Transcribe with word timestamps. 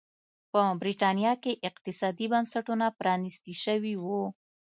په 0.51 0.61
برېټانیا 0.81 1.33
کې 1.43 1.61
اقتصادي 1.69 2.25
بنسټونه 2.33 2.85
پرانيستي 2.99 3.53
شوي 3.63 3.95
وو. 4.03 4.23